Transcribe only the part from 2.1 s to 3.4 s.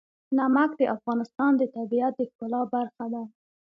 د ښکلا برخه ده.